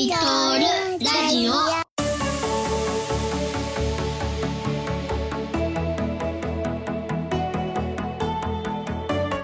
[0.00, 0.20] リトル
[1.04, 1.84] ラジオは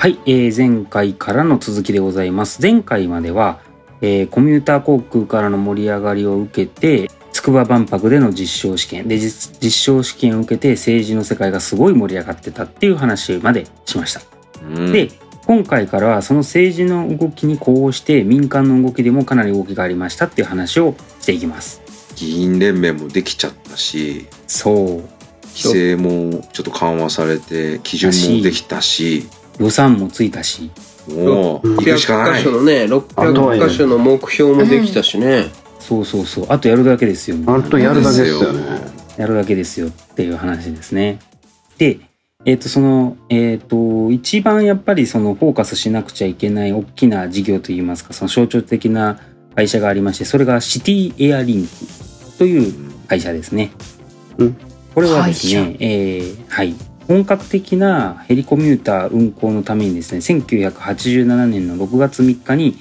[0.08, 2.62] い、えー前回からの続きでございます。
[2.62, 3.60] 前回までは、
[4.00, 14.22] えーコミューター航空からの盛り上がりを受けて、筑波万博での実証試験で実実証試験を受けて政治の世界がすごい盛り上がってたっていう話までしました。
[14.62, 15.10] うんで
[15.46, 21.82] 今回からはその政治の動きに呼応して民間の動きでもかなり動きがありましたっていう話をしていきます。
[22.16, 24.76] 議員連盟もできちゃったしそう
[25.54, 29.28] 規制もちょっと緩和されて基準もできたし
[29.58, 30.70] 予算もついたし
[31.08, 35.44] もう行くしかな600い箇所のね600箇所の目標もできたしね
[35.78, 37.36] そうそうそうあとやるだけですよ。
[37.46, 38.80] あとやるだけですよね。
[39.16, 41.20] やるだけですよっていう話ですね。
[41.78, 42.00] で、
[42.46, 49.20] えっ、と、その、えっ、と、一番やっぱりそのフォーカスしなくちゃいけない大きな事業といいますか、その象徴的な
[49.56, 51.68] 会社がありまして、それがシティエアリンク
[52.38, 52.72] という
[53.08, 53.72] 会社ですね。
[54.38, 54.56] うん
[54.94, 56.74] これはですね、えーはい。
[57.06, 62.78] 本格的なヘリコミューター運行のためにですね、1987年の6月3日に、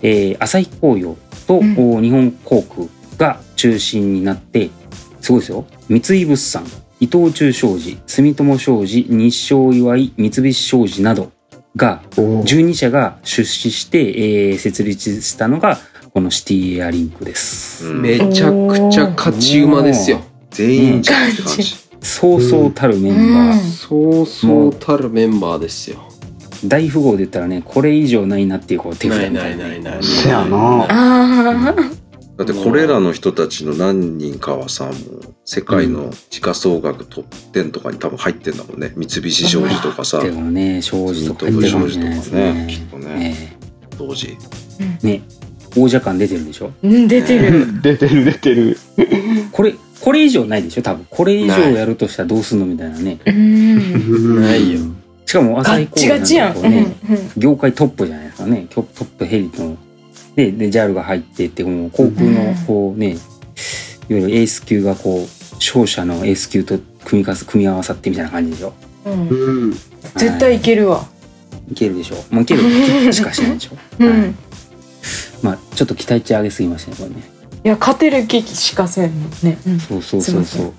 [0.00, 2.86] えー、朝日紅葉と、うんお日本航空
[3.18, 4.70] が中心になって、
[5.20, 5.66] すごいですよ。
[5.90, 6.64] 三井物産、
[7.00, 11.30] 伊藤忠商事、住友商事、日商岩井、三菱商事など
[11.76, 12.42] が、おー。
[12.42, 15.78] 12社が出資して、えー設立したのが、
[16.12, 17.86] このシティエアリンクです。
[17.86, 18.02] うん。
[18.02, 20.20] めちゃくちゃ勝ち馬ですよ。
[20.50, 21.62] 全員じゃんって感じ。
[22.00, 23.52] そうそうたるメンバー。
[23.52, 23.58] うん。
[23.60, 25.98] そうそうたるメンバーですよ。
[26.64, 29.68] 大富豪で言ったらね、これ以上ないなっていうこう手札ないみたいなね。
[29.68, 30.86] ないないないせやな。
[30.88, 31.74] あ
[32.38, 34.94] だってこれらの人たちの何人かはさもう
[35.44, 42.66] 世界の時価総額トップ10とかに多分入ってんだもんね三菱商事とかさでもね、庄司とか入ってるかもしれないですね。
[42.70, 44.38] きっとねえ当時
[45.02, 45.22] えね、
[45.76, 46.70] 王者感出てるでしょ？
[46.82, 47.66] うん出てる。
[47.82, 48.78] 出てる出てる。
[49.50, 50.82] これ、これ以上ないでしょ？
[50.82, 51.06] 多分。
[51.10, 53.18] これ以上やるとしたらどうすんのみたいなね。
[53.26, 54.40] うん。
[54.40, 54.80] ないよ
[55.26, 56.54] しかも朝日工ガチね、
[57.08, 58.66] うんうん業界トップじゃないですかね。
[58.70, 59.76] トップヘリの。
[60.38, 63.18] で、で、JAL が入ってって、もう航空のこうね、いわ
[64.08, 68.72] ゆるエース級がこう、勝者のエース級と組みかす組み合わさってみたいな感じでしょ。
[69.04, 69.72] うんうん。
[69.72, 71.08] 絶対いけるわ。
[71.68, 72.24] いけるでしょ。
[72.30, 73.76] もう いけるしかしないでしょ。
[73.98, 74.36] うはいん。
[75.42, 77.16] まあ、ちょっと期待値上げすぎましたね、これね。
[77.64, 79.10] いや勝てる気しかせん
[79.42, 79.58] ね。
[79.66, 80.72] うんそうそうそうそう。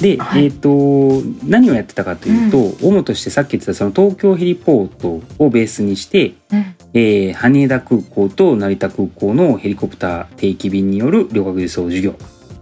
[0.00, 12.14] で、はいえっ、と何をやってたかというと、主としてさっき言ってたその東京ヘリポートをベースにして、うんえー羽田空港と成田空港のヘリコプター定期便による旅客輸送事業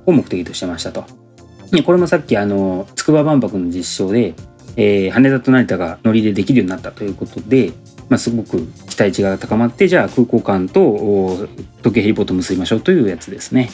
[0.06, 1.04] を目的としてましたと。
[1.70, 4.34] でこれもさっきあの筑波万博の実証で、
[4.76, 7.72] えー羽田と成田が乗りでできるようになったということで、
[8.08, 13.70] まあ、すごく期待値が高まってじゃあ空港間とお東京ヘリポートを結びましょうというやつですね。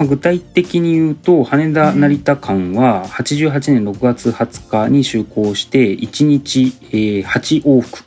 [0.00, 7.98] まあ具体的に言うと羽田成田間は88年6月20日に就航して1日、えー8往復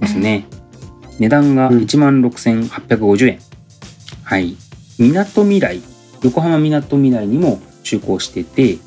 [0.00, 0.46] ですね。
[1.18, 3.38] 値段がうん1万6850円。
[4.22, 4.56] はい。
[5.00, 5.80] みなとみらい、
[6.22, 8.78] 横浜みなとみらいにも就航してて、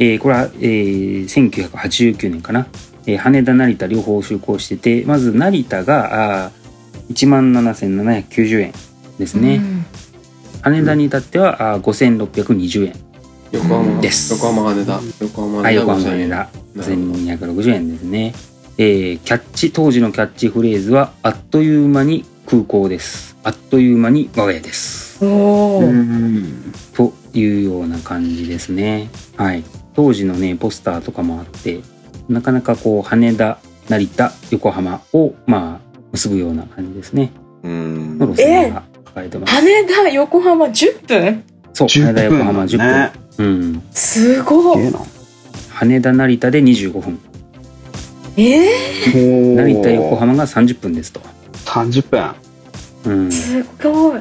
[0.00, 2.66] えーこれは、えー1989年かな。
[3.06, 6.50] えー羽田成田両方就航してて、まず成田があ
[7.12, 8.72] 1万7790円
[9.20, 9.56] ですね。
[9.56, 9.84] うん
[10.62, 12.94] 羽田に至ってはあ5620円。
[13.52, 18.34] 横浜です横浜羽田横浜はい、羽田横浜5000円羽田なるほど1260円ですね。
[18.78, 23.36] えーキャッチ、当時のキャッチフレーズは、あっという間に空港です。
[23.42, 25.24] あっという間に我が家です。
[25.24, 25.82] おお。
[25.82, 26.72] ん。
[26.94, 29.10] というような感じですね。
[29.36, 29.64] はい。
[29.94, 31.80] 当時のね、ポスターとかもあって、
[32.28, 37.32] なかなかこう、羽田、成田、横浜を、まあ、結ぶような感じですね。
[37.62, 39.52] うんの路線が書かれてます。
[39.54, 41.44] 羽田横浜10分？
[41.72, 42.78] そう、羽田、横浜10分。
[42.78, 43.12] ね。
[43.38, 43.82] うん。
[43.92, 44.92] すごい。
[45.70, 47.18] 羽田、成田で25分。
[48.36, 48.68] え
[49.14, 51.20] え成田、横浜が30分ですと。
[51.64, 52.32] 三十分。
[53.04, 53.32] うん。
[53.32, 54.20] すごい。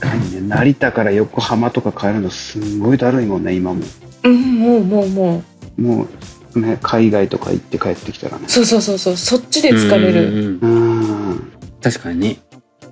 [0.00, 3.82] 確かにね成田から横浜とか帰るのすんごいだるいもんね今も。
[4.24, 5.42] うんもうもうも
[5.76, 6.06] も
[6.54, 8.50] うね海外とか行って帰ってきたらねう。。
[8.50, 10.58] そうそうそうそうそっちで疲れる。
[10.60, 11.52] うん。
[11.82, 12.36] 確かにね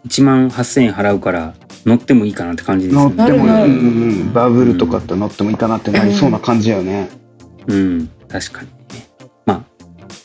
[0.06, 1.54] 1万8000円払うから
[1.84, 3.16] 乗ってもいいかなって感じですよね。
[3.16, 3.78] 乗ってもいい、うん。
[3.78, 7.10] うんうん、バブルとかって乗ってもいいかなってなりそうな感じよね。
[7.66, 8.10] うん。
[8.28, 8.74] 確かにね。
[9.44, 9.64] まあ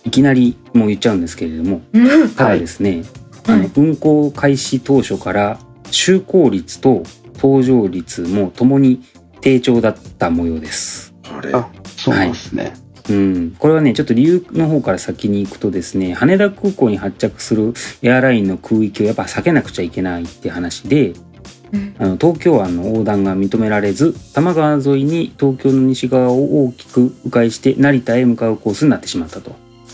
[0.03, 2.29] いきなりもう言っちゃうんですけれどもうん。
[2.31, 3.03] ただですね、
[3.47, 9.01] あのはい運行開始当初から就航率と搭乗率もともに
[9.41, 11.13] 低調だった模様です。
[11.23, 11.53] あれ？
[11.53, 12.73] あそうなんですね。
[13.09, 21.13] うん、これはねちょっと理由の方から先に行くとですね羽田空港に発着するエアラインの空域をやっぱ避けなくちゃいけないって話で
[21.73, 29.51] うんあの東京湾の横断が認められず多摩川沿いに東京の西側を大きく迂回して成田へ向かうコースになってしまったと。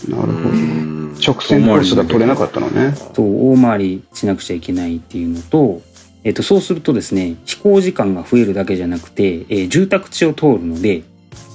[0.08, 0.48] なるほど。
[0.50, 0.88] うん
[1.26, 2.94] 直線コースが取れなかったのね。
[3.14, 5.82] そう大回りしなくちゃいけないっていうのと、
[6.24, 11.02] えっとそうするとですね飛行時間が増えるだけじゃなくて、えー住宅地を通るので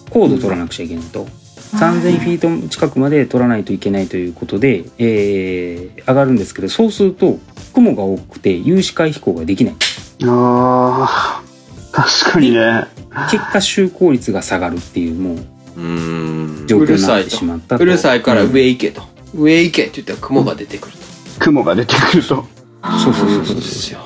[0.09, 1.27] 高度取らなくちゃいけないと、
[1.73, 7.39] 3000フィート近くまで取らないといけないということで、えー上がるんですけどそうすると
[7.73, 9.75] 雲が多くて有視界飛行ができない
[10.25, 11.43] ああ、
[11.91, 12.85] 確かにね。
[13.31, 15.45] 結果就航率が下がるっていうもう
[15.77, 19.01] うん状況になってしまったとうるさいから上行けと。
[19.33, 20.99] 上行けって言ったら雲が出てくると。
[21.39, 22.27] 雲が出てくると。
[22.27, 22.45] そう
[23.01, 23.99] そうそうそうですよ。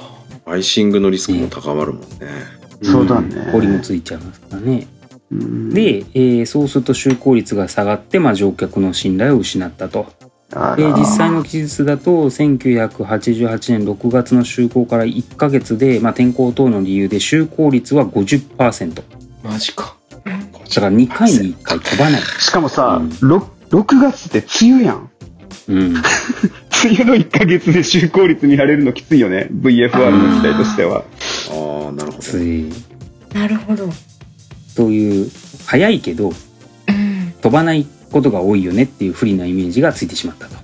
[0.45, 2.07] アイシングのリスクも高まるもんね。
[2.83, 3.49] そうだね。
[3.51, 4.87] 氷もついちゃいますからねうん、
[5.31, 10.07] で、えーそうすると就航率が下がって、まあ、乗客の信頼を失ったと。
[10.77, 19.07] で実際の記述だと1988年6月の就航から1ヶ月で、まあ、天候等の理由で就航率は50%だか
[19.43, 19.97] マジか。
[20.79, 25.09] ら2回に1回飛ばない、しかもさ、うんろ 6, 月って梅雨やん。
[25.69, 26.01] うん、 梅
[27.01, 29.49] 雨の1ヶ月で就航率見られるのきついよね。
[29.51, 31.03] VFR の時代としては。
[31.51, 32.19] ああ、なるほど。
[32.19, 32.69] つい
[33.33, 33.89] なるほど。
[34.77, 35.31] そういう
[35.65, 36.31] 早いけどう
[36.91, 37.33] ん。
[37.41, 40.55] 飛ばないことが多いよねっていう不利なイメージがついてしまったと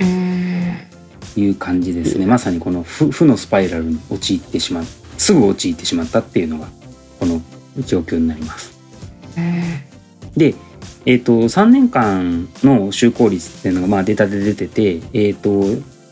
[0.00, 0.78] うん。
[1.36, 4.84] いう感じですねまさにこの負負のスパイラルに陥ってしまう
[5.18, 6.66] すぐ陥ってしまったっていうのが
[7.20, 7.42] この
[7.84, 8.78] 状況になります。
[10.34, 10.54] で、
[11.04, 15.50] えっと3年間の就航率っていうのがまあデータで出てて、えっと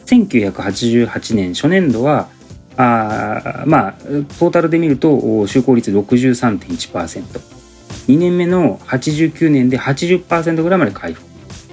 [0.07, 2.29] 1988年初年度は
[2.77, 11.27] あーまあトータルで見るとお就航率 63.1%2 年目の89年で80%ぐらいまで回復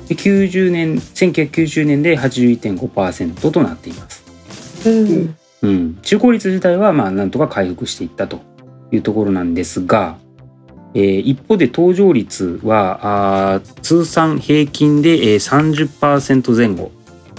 [0.07, 4.23] で90年1990年で81.5%となっています。
[4.85, 5.35] うん。
[5.61, 8.41] うん、率自体はまあなんとか回復していったと
[8.91, 10.17] いうところなんですが、
[10.93, 16.91] えー一方で搭乗率はあー通算平均で、えー、30%前後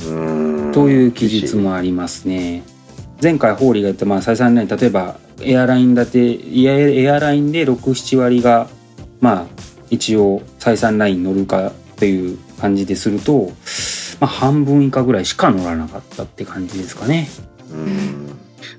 [0.08, 2.62] うんという記述もありますね。
[3.24, 8.68] 前回ホーリーが言ったまあ採算ライン例えばエアラインだてエアエアラインで67割が
[9.22, 9.46] まあ
[9.88, 13.50] 一応採算ラインに乗るかという感じですると、
[14.20, 17.30] まあ、半分以下ぐらいしか乗らなかったって感じですかね。
[17.72, 18.28] うん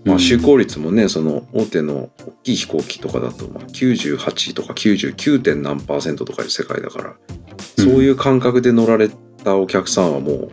[0.03, 5.41] まあ、就航率もねその大手の大きい飛行機とかだとまあ98とか 99.
[5.41, 7.15] 点何パーセントとかいう世界だから
[7.77, 9.09] そういう感覚で乗られ
[9.43, 10.51] たお客さんはもう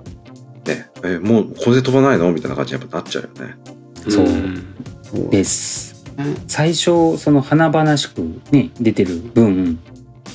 [0.66, 2.32] ねえもうこれで飛ばないの？
[2.32, 3.56] みたいな感じにやっぱなっちゃうよね。
[4.08, 6.04] そううんです。
[6.46, 8.20] 最初その華々しく
[8.50, 9.78] ね出てる分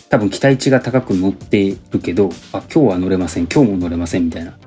[0.09, 4.57] 多分期待値が高く乗ってるけどあ今日は乗れません今日も乗れませんみたいな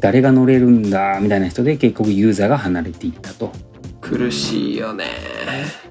[0.00, 3.52] 誰が乗れるんだみたいな人で結局ユーザーが離れていったと。
[4.00, 5.04] 苦しいよね。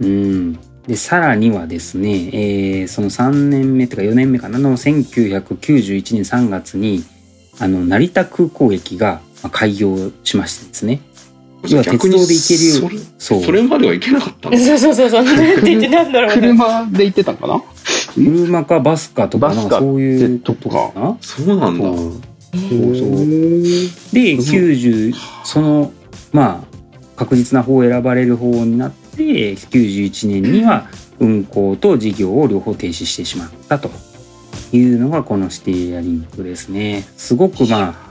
[0.02, 0.54] うん、
[0.88, 7.04] でさらにはですね、えーその3年目とか4年目かなの1991年3月に
[7.60, 11.02] あの成田空港駅がまあ開業しましてですね
[11.68, 13.44] 要は鉄道で行けるようそれそう。
[13.44, 14.58] それまでは行けなかったの？
[14.58, 15.24] そうそうそうそう。
[15.24, 16.42] なんて言ってなんだろうね。
[16.42, 17.62] 車で行ってたんかな？
[18.16, 19.54] 車かバスかとか。
[19.54, 20.92] そういうことか。
[20.96, 21.84] なそうなんだ。
[21.84, 22.22] そう
[22.54, 23.10] えそう。
[24.14, 25.14] で90
[25.44, 25.92] その
[26.32, 26.70] まあ
[27.18, 30.88] 確実な方を選ばれる方になって91年には
[31.20, 33.92] 運行と事業を両方停止してしまったと
[34.72, 37.04] いうのがこのシティエアリンクですね。
[37.18, 38.09] すごくまあ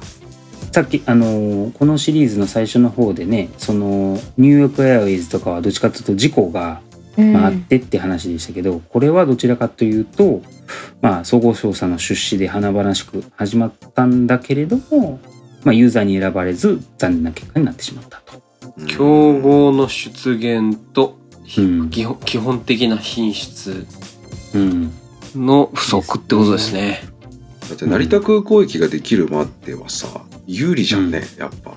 [0.73, 6.83] さっきあのこのシリーズの最初の方でねそのニューヨークエアウェイズとかはどっちかというと事故が
[7.19, 10.41] うんまあ、あってって話でしたけど、これはどちらかというと、
[11.03, 15.19] まあ、総合商社の出資で華々しく始まったんだけれども、
[15.65, 18.41] まあ、ユーザーに選ばれず残念な結果になってしまったと。
[18.87, 21.19] 競合の出現と、
[21.57, 23.87] うん基本基本的な品質
[24.55, 24.93] うん、
[25.35, 27.01] の不足ってことですね。
[27.69, 30.07] だって成田空港駅ができるまではさ
[30.49, 31.75] 有利じゃんね、やっぱ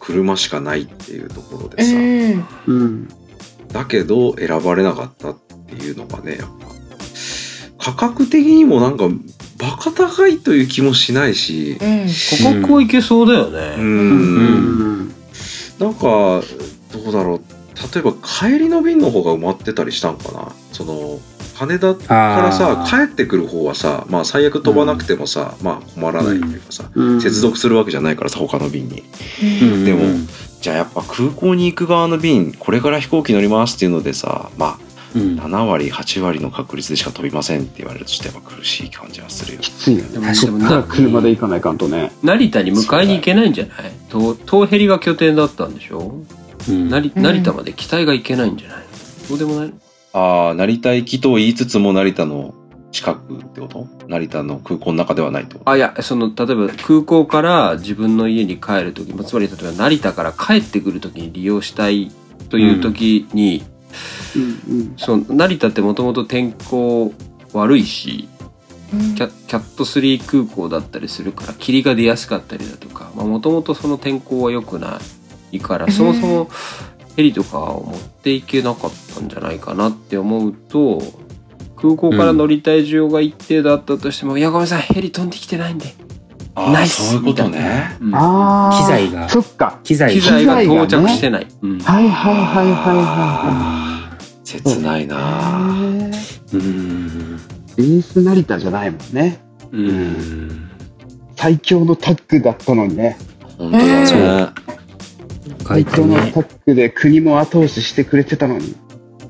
[0.00, 2.00] 車しかないっていうところでさ、うん。
[2.00, 3.08] ーうん。
[3.72, 5.36] だけど選ばれなかったっ
[5.68, 6.48] ていうのがねやっ
[7.78, 9.04] ぱ価格的にもなんか
[9.58, 12.06] バカ高いという気もしないしうん。
[12.52, 13.76] 価格はいけそうだようね。
[13.82, 16.42] んなんか
[16.92, 17.40] どうだろう
[17.94, 21.18] 例えば帰りの便の方が埋まってたりしたんかなその
[21.58, 27.20] 羽田からさ帰ってくる方はさまあ最悪飛ばなくてもさ、まあ困らないっていうかさ、うん。
[27.20, 29.02] 接続するわけじゃないからさ他の便に。
[29.62, 29.84] うん。
[29.84, 30.28] でもうん
[30.60, 34.78] じゃあやっぱ空港に行く側の便これから飛行機乗りますっていうのでさま
[35.14, 35.40] うん。
[35.40, 40.10] あ7割8割の確率でしか飛びませんって言われるとちょっとやっぱ苦しい感じはするよきついよね。
[40.10, 41.78] でもそっから車で行かないかん。
[41.78, 42.12] とね。
[42.22, 43.92] 成田に迎えに行けないんじゃない？
[44.10, 46.20] 東東ヘリが拠点だったんでしょ？
[46.68, 46.90] うん。
[46.90, 48.78] 成うん成田まで機体が行けないんじゃない？
[48.78, 48.84] の
[49.28, 49.68] そうでもない？
[49.68, 49.74] の
[50.18, 52.54] ああ、成田行きと言いつつも成田の
[52.90, 53.86] 近くってこと？
[54.08, 55.60] 成田の空港の中ではないと。
[55.66, 62.10] あ、いや、その、例えば空港から自分の家に帰るとき、まあつまり例えば成田から帰ってくるときに利用したい
[62.48, 63.62] というときに、
[64.34, 64.94] うんうん。
[64.96, 67.12] その成田ってもともと天候
[67.52, 68.28] 悪いし、
[69.16, 75.00] キャキャット3空港だったりするから霧が出やすかったりだとかもともとその天候は良くな
[75.50, 76.48] いからそもそも
[77.16, 81.00] ヘリとかを持っていけなかったんじゃないかなって思うと
[81.76, 85.94] 空港から乗りたい需要が一定だったとしても、いやごめんなさいヘリ飛んできてないんで、
[86.54, 87.96] ナイスそういうことね。
[88.00, 88.78] うんああ。
[88.78, 89.78] 機材がそっか。
[89.84, 93.02] 機材が機材が到着してない、うんはいはいはいはいは
[94.08, 95.16] ああ、切ないな。
[95.16, 96.16] いはい。
[96.16, 97.40] へうーん
[97.76, 97.82] え。
[97.82, 99.40] エース成田じゃないもんね。
[99.70, 100.70] ううんん
[101.36, 103.18] 最強のタッグだったのにね。
[103.58, 104.52] 本当だね。
[105.66, 108.76] 書いて最強のねタッグで国も後押ししてくれてたのに。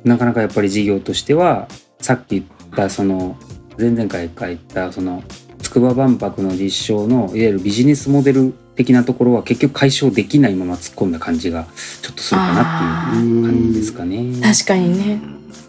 [0.05, 1.67] なかなかやっぱり事業としては
[2.01, 2.45] さっき言っ
[2.77, 3.37] たその
[3.77, 5.25] 前々回書いたその
[5.59, 11.67] 筑波万博の実証のいわゆるビジネスモデル的なところは結局解消できないまま突っ込んだ感じが
[12.03, 14.41] ちょっとするかなっていう感じですかね。
[14.41, 15.21] 確かにね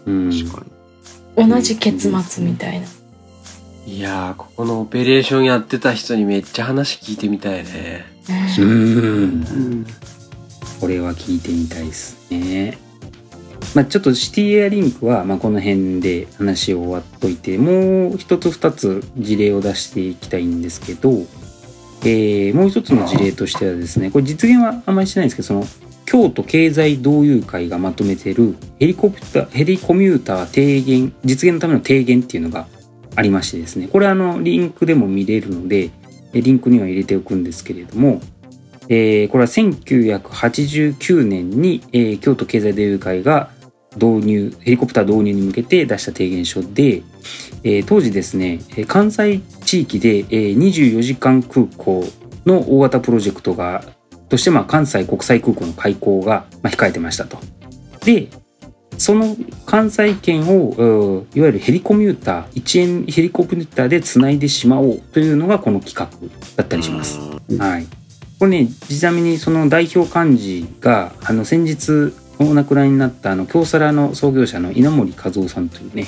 [0.06, 0.64] うん確か
[1.36, 1.50] に。
[1.50, 2.86] 同じ結末みたいな
[3.86, 8.06] いやーここのオペレーションやってた人にめっちゃ話聞いてみたいね
[8.58, 9.86] うんうん。
[10.80, 12.78] これは聞いてみたいですね。
[13.74, 21.10] まあ、ちょっとシティエアリンクはまあこの辺で話を終わっといてもう一つ二つ事例を出していきたいんですけど、
[22.02, 25.64] えーもう一つの事例としてはですねこれ実現はあんまりしてないんですけどその
[26.06, 32.66] 京都経済同友会がまとめてるヘリコプターヘリコミューター低減実現のための低減っていうのが
[33.14, 35.90] ありましてですねこれあのリンクでも見れるので
[36.32, 38.22] リンクには入れておくんですけれども
[38.88, 43.50] えーこれは1989年に、えー京都経済同友会が
[43.94, 47.02] 導入ヘリコプター導入に向けて出した提言書で、
[47.64, 52.04] えー当時ですねえー関西地域で、えー24時間空港
[52.46, 53.84] の大型プロジェクトが
[54.28, 57.38] として、まあ、関西国際空港の開港が、まあ、控えてましたと。
[58.04, 58.28] で
[58.98, 66.08] その関西圏をうんいわゆるヘリコミューター1円ヘリコプターでつないでしまおうというのがこの企画
[66.56, 67.18] だったりします。
[67.58, 67.86] はい。
[68.38, 76.06] これね、ちなみにその代表幹事が、あの、先日お亡くなりになった、あの、京セラの創業者の稲森和夫さんというね、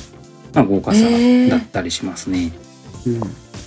[0.55, 1.01] まあ、豪華さ
[1.49, 2.53] だったりしますね。
[3.07, 3.21] うん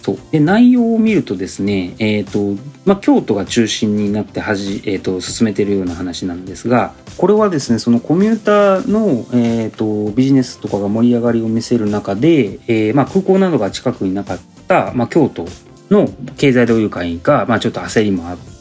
[0.04, 0.18] そう。
[0.32, 2.56] で、内容を見るとですね、えっ、と、
[2.86, 15.46] まあ、京都が中心になってはじ、えっ、と、進めてるような話なんですが、これはですね、そのコミューターの、えっ、と、ビジネスとかが盛り上がりを見せる中で、えーまあ、空港などが近くになかった、まあ、京都
[15.90, 18.53] の経済同友会が、まあ、ちょっと焦りもあって、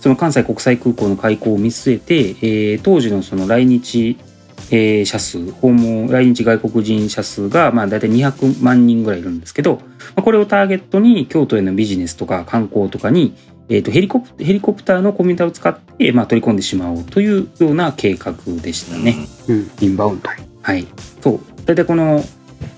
[0.00, 2.28] その関西国際空港の開港を見据えて、
[2.72, 4.18] えー当時のその来日、
[4.70, 9.82] えー者数、訪問、来日外国人者数が、まあ、大体200万人ぐらいいるんですけど、ま
[10.16, 13.34] あ、これをターゲットに京都へのビジネスとか観光とかに、
[13.68, 19.26] えー、とヘリコプヘリコプターのコミュニターを使って、まあ、取り込んでしまおうというような計画でしたね。
[19.48, 19.70] うん。
[19.80, 20.28] インバウンド。
[20.62, 20.86] はい。
[21.20, 21.40] そう。
[21.64, 22.22] 大体この、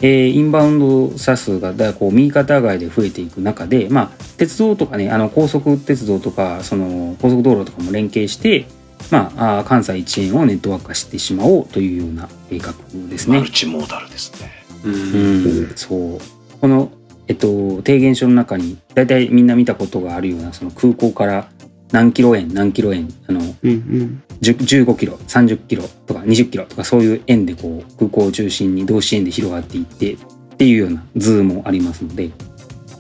[0.01, 8.67] えーインバウンド者数がだこう右肩上がりで増えていく中で、まあ、鉄道とかね、あの高速鉄道とか、その高速道路とかも連携して、
[9.11, 12.75] まあ、あー関西一円をネットワーク化してしまおうというような計画
[13.09, 13.51] ですねマル。
[13.51, 14.51] チモーダルですね。
[14.85, 16.19] ううんん、そう。
[16.61, 16.91] この、
[17.29, 21.49] えっと、提言書の中に、大体みんな見たことがあるような、その空港から
[21.93, 24.23] 何キロ円、何キロ円、あの、うんうん。
[24.41, 30.19] 10 15キロ30キロとか20キロとかそういう円でこう空港を中心に同支援で広がっていってっ
[30.57, 32.29] ていうような図もありますので、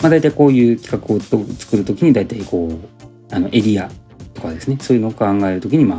[0.00, 3.90] まあ、大体こういう企画をと作るときに大体こうあのエリア
[4.35, 5.99] とかですねそういうのを考えるときにま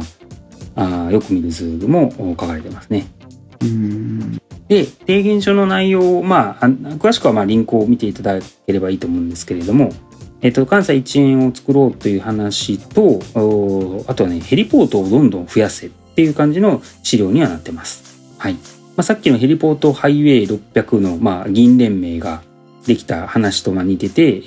[0.75, 3.07] ああーよく見る図も書かれてますね。
[3.61, 4.37] うん。
[4.67, 9.89] で提言書の内容を、まあ、あ詳しくはまあリンクを見ていただければいいと思うんですけれども、
[10.41, 18.17] えっと、関西一円を作ろうという話とおあとはねヘリポートをどんどん増やせっていう感じの資料にはなってます。
[18.37, 18.59] はいま
[18.97, 22.41] あ、さっきのヘリポートハイウェイ600の、まあ、議員連盟が
[22.85, 24.39] できた話とまあ似てて、え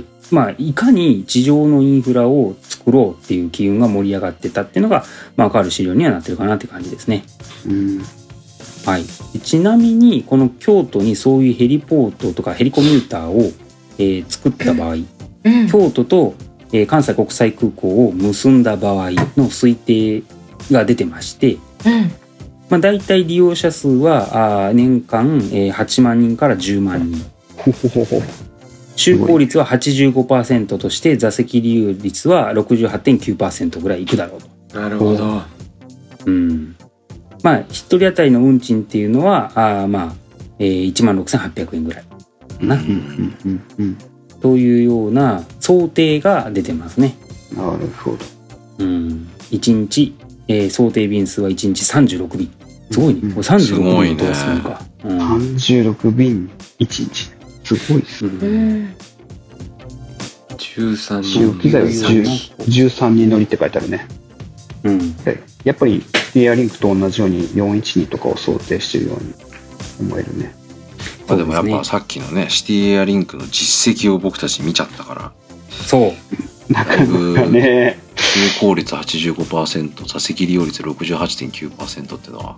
[0.00, 5.04] ーまあ、いかに地上のインフラを作ろうっていう機運が盛り上がってたっていうのが、
[5.36, 7.24] まあ、分かる資料にはなってるかなって感じですね。
[7.66, 8.02] うん。
[8.84, 9.04] はい、
[9.40, 13.52] ちなみにこの京都にそういうヘリポートとかヘリコミューターを、
[13.98, 15.15] えー作った場合うん
[15.70, 16.34] 京都と、
[16.72, 20.22] えー関西国際空港を結んだ場合の推定
[20.72, 21.60] が出てまして、うん
[22.68, 27.24] まあ、大体利用者数はあー年間、えー8万人から10万人。
[28.96, 34.80] 就航率は85%として座席利用率は68.9%ぐらいいくだろうと。
[34.80, 35.42] なるほど
[36.24, 36.74] うん。
[37.42, 40.14] まあ、一人当たりの運賃っていうのは、あーまあ、
[40.58, 42.16] えー、1万6800円ぐらいか
[42.62, 43.98] な、うんうんうんうん
[44.40, 47.16] というような想定が出てますね。
[47.54, 48.18] なるほど。
[48.78, 49.28] うん。
[49.50, 50.14] 1日、
[50.48, 52.50] えー想定便数は1日36便。
[52.90, 53.20] すごいね。
[53.22, 54.82] うんこれ36すごいね便通すのか。
[55.04, 57.30] うん36便1日。
[57.64, 58.30] すごいですね。
[58.30, 58.88] ううんん。
[60.58, 64.06] 13使用機材は10 10 13人乗りって書いてあるね。
[64.84, 65.16] うん。
[65.18, 66.02] でやっぱり
[66.34, 69.34] エアリンクと同じように412とかを想定してるように
[70.08, 70.54] 思えるね。
[71.28, 75.32] まあでもやっぱさっきのねシティエアリンクの実績を僕たち見ちゃったから
[75.70, 76.72] そう。
[76.72, 77.98] なかなかね。
[78.16, 82.56] 通行率85%座席利用率68.9%っていうのは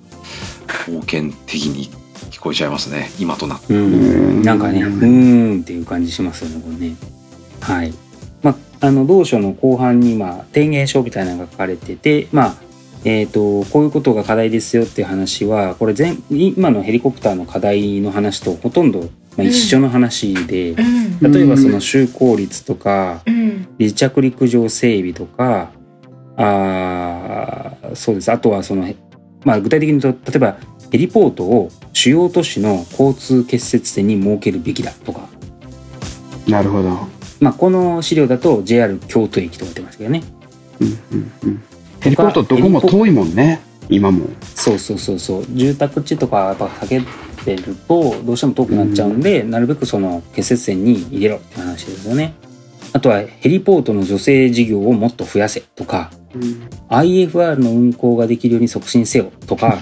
[0.67, 1.91] 封建的に
[2.31, 3.77] 聞こえちゃいますね今となってう。
[3.77, 6.97] うんんなんかね、うーんっていう感じしますよね、これね。
[7.61, 7.93] はい。
[8.43, 12.57] まあ、あの、同書の後半に、まあ、提言書みたいなのが書かれてて、まあ、
[13.05, 21.33] えっ、と、こういうことが課題ですよっていう話は、これ全、今のヘリコプターの課題の話とほとんど、まあ、一緒の話で、うん。
[21.33, 23.69] 例えばその就航率とか、うん。
[23.78, 25.71] 離着陸場整備とか、
[26.37, 28.31] あーそうです。
[28.31, 28.93] あとはその、
[29.45, 30.57] まあ具体的に言うと、例えば
[30.90, 35.28] ヘリポートを主要都市の交通結節点に設けるべきだとか、
[36.47, 36.90] なるほど。
[37.40, 40.23] まあこの資料だと JR 京都駅とか言ってますけどね。
[40.81, 41.62] うんうんうん。
[42.00, 43.61] ヘリポートどこも遠いもんね。
[43.88, 44.26] 今も。
[44.55, 45.47] そうそうそうそう。
[45.50, 47.02] 住宅地とかやっぱ避け
[47.45, 52.35] てるとどうしても遠くなっちゃうんで、なるべくその結節点に入れろって話ですよね。
[52.93, 56.11] あとはヘリポートの女性事業をもっと増やせとか、
[56.88, 59.78] IFR の運行ができるように促進せよとか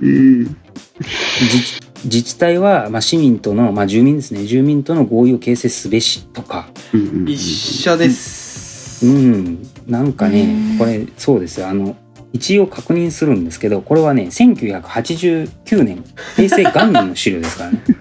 [0.00, 0.44] うん。
[0.44, 9.06] 自自治体は、まあ、市民との、まあ、住民ですね住民との合意を形成すべしとかうんうん一緒です。
[9.06, 10.32] うんなんかうん。
[10.32, 11.68] ねこれそうですよ。
[11.68, 11.96] あの
[12.32, 16.02] 一応確認するんですけどこれはね1989年
[16.36, 17.82] 平成元年の資料ですからね。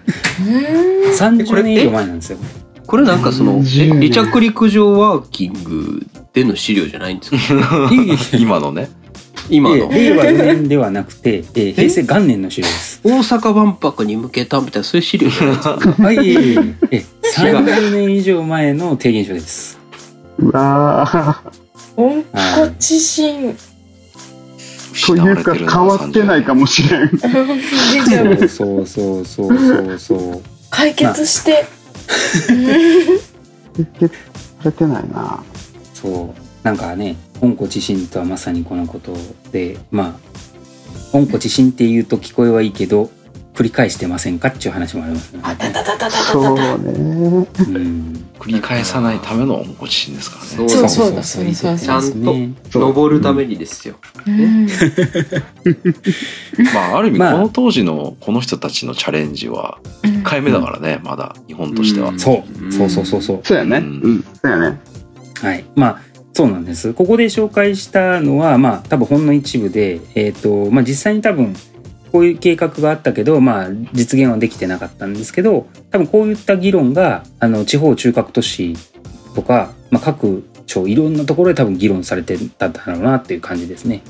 [1.06, 1.12] うん。
[1.12, 2.38] 30年以上前なんですよ。
[2.88, 4.12] これなんかその、え10年。
[4.12, 7.90] 離着陸場ワーキングでの資料じゃないんですか？
[8.38, 8.90] 今のね。
[9.50, 9.90] 今の。
[9.90, 13.00] 令和4年ではなくて、えー平成元年の資料です。
[13.04, 16.04] 大阪万博に向けたみたいなそういう資料じゃないですか？
[16.04, 16.76] はい、いえいえいえ。
[16.92, 17.04] え
[17.36, 19.80] 30年以上前の提言書です。
[20.40, 21.41] うわー
[22.02, 23.56] 温故知新。
[25.06, 27.18] というか変わってないかもしれん。
[28.50, 30.42] そうそうそうそうそう。
[30.70, 31.66] 解決して。
[33.76, 34.16] 解決
[34.62, 35.44] されてないな。
[35.94, 39.14] そうなんかね温故知新とはまさにこのこと
[39.52, 40.20] でま
[41.14, 43.10] あ温故知新って言うと聞こえはいいけど
[43.54, 45.42] 繰り返してませんかっていう話もありますね。
[45.44, 46.56] あたたたたたたそう。
[46.56, 46.64] ね。
[47.60, 53.98] うん繰り返さないための温故知新ですからねそうそうだそうだそうだちゃんとね登るためにですよ。
[54.26, 54.66] うん。
[56.74, 63.42] まあある意味まあこの当時のこの人たちのチャレンジは1回目だからねまだ日本としてはうんそうそうそうそうそう。
[63.44, 63.78] そうやね。
[63.78, 64.24] ううんん。
[64.24, 64.80] そうやね。
[65.42, 65.66] はい。
[65.76, 66.02] まあ、
[66.34, 66.94] そうなんです。
[66.94, 71.56] ここで紹介したのは、まあ、多分ほんの一部で、えっ、と、まあ、実際に多分、
[72.12, 78.76] こういう計画があったけど、まあ、実現はできてなかったんですけど、多分こういった議論が、あの、地方中核都市
[79.36, 84.02] とか、まあ、各省、いろんなところで多分議論されてたんだろうなっていう感じですね。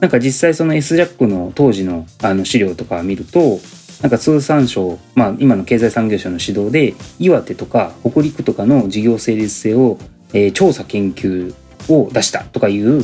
[0.00, 3.60] なんか実際その S ジャックの当時のあの資料とかを見ると、
[4.02, 9.98] なんか通産省、まあ今の経済産業省の指導で、岩手とか北陸とかの事業成立性を、
[10.32, 11.54] えー調査研究
[11.88, 12.98] を出したとかいう、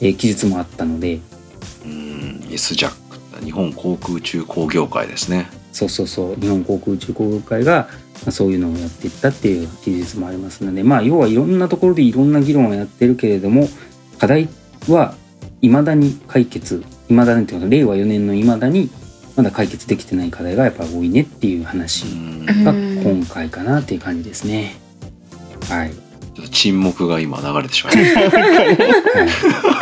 [0.00, 1.20] えー記述もあったので、
[1.84, 3.07] うん SJAC
[3.44, 7.88] 日本航空宇宙工業会ですねそうそうそう、日本航空宇宙工業会が、
[8.24, 13.68] まあ、そういうのをやっていったっていう記述もありますので、まあ要はいろんなところでいろんな議論をやってるけれども、
[14.18, 14.48] 課題
[14.88, 15.14] は
[15.60, 18.90] 未だに解決、未だにっていうか、令和4年の未だに
[19.36, 24.74] まだ解決できてない課題がやっぱり多いねっていう話うんが今回かなっていう感じですね。
[25.68, 25.92] はい。
[26.50, 28.78] 沈黙が今流れてしまいましたはい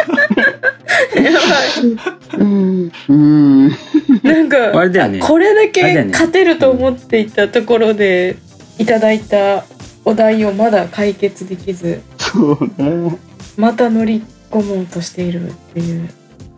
[2.39, 2.93] うん。
[3.09, 3.71] うん。
[3.71, 3.73] い。
[4.23, 4.79] なんか。
[4.79, 5.21] あれだよね。
[5.21, 8.37] これだけ勝てると思っていたところで
[8.79, 9.65] いただいた
[10.05, 13.19] お題をまだ解決できずそうね。
[13.57, 16.09] また乗り込もうとしているっていう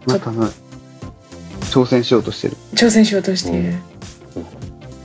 [0.07, 0.51] またな
[1.71, 2.57] 挑戦しようとしてる。
[2.75, 3.75] 挑戦しようとしている。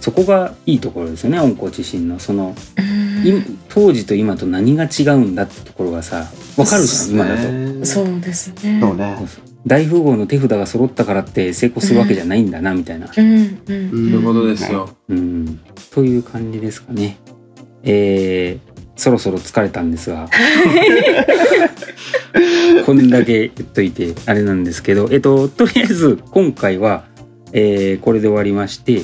[0.02, 2.20] そこがいいところですよね、温故知新の。
[2.20, 3.03] その、うんい
[3.70, 7.36] 当時と今と何が違うんだってところがさ、わかるじゃん、今だ
[7.80, 7.86] と。
[7.86, 8.80] そうですね。
[8.82, 9.18] そうね。
[9.66, 13.08] 大富豪の手札が揃ったからって成功するわけじゃないんだな、みたいな。
[13.16, 13.62] うんうん。
[13.62, 14.90] そうそういうことですよ。
[15.10, 15.60] うん。
[15.92, 17.18] という感じですかね。
[17.84, 20.30] えー、そろそろ疲れたんですが
[22.86, 27.04] こんだけ言っといてあれなんですけどえっととりあえず今回は、
[27.52, 29.02] えーこれで終わりまして、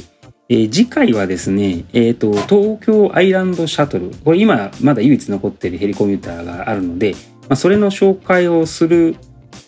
[0.50, 9.16] えー次回はですね、えっと東京アイランドシャトルこれ今まだ唯一残っているヘリコミューターがあるので、まあ、それの紹介をする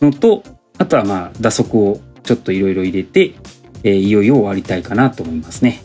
[0.02, 0.44] のと
[0.80, 3.36] あとはまあ打足をちょっといろいろ入れて、
[3.84, 5.82] えーいよいよ終わりたいかなと思いますね。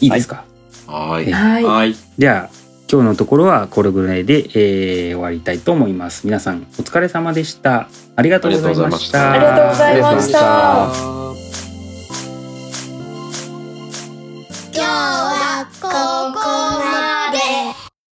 [0.00, 0.44] いいですか、
[0.86, 1.32] はい。
[1.32, 1.64] はい。
[1.64, 2.56] はいじゃあ
[2.88, 6.24] 今日のところはこれぐらいで、えー終わりたいと思います。
[6.24, 7.88] 皆さんお疲れ様でした。
[8.14, 9.32] ありがとうございました。
[9.32, 10.22] ありがとうございま。
[10.22, 11.25] した。